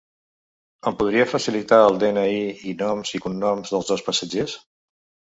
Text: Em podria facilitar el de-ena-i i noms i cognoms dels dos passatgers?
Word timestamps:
Em 0.91 0.95
podria 1.01 1.25
facilitar 1.33 1.77
el 1.89 1.99
de-ena-i 2.03 2.39
i 2.71 2.73
noms 2.79 3.11
i 3.19 3.21
cognoms 3.25 3.75
dels 3.75 3.91
dos 3.91 4.03
passatgers? 4.09 4.57